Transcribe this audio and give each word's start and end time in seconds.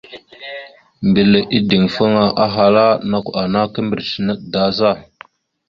Mbile 1.07 1.39
anga 1.41 1.51
ideŋfaŋa, 1.57 2.23
ahala: 2.45 2.85
«Nakw 3.09 3.29
ana 3.41 3.61
kimbrec 3.73 4.09
naɗ 4.25 4.39
da 4.51 4.63
za?». 4.77 4.91